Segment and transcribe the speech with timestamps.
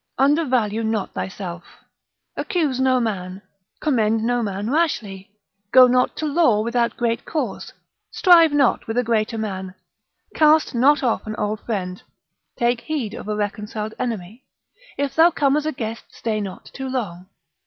[0.17, 1.63] Undervalue not thyself.
[2.35, 3.43] Accuse no man,
[3.81, 5.29] commend no man rashly.
[5.71, 7.71] Go not to law without great cause.
[8.09, 9.75] Strive not with a greater man.
[10.33, 12.01] Cast not off an old friend,
[12.57, 14.43] take heed of a reconciled enemy.
[14.97, 17.27] If thou come as a guest stay not too long.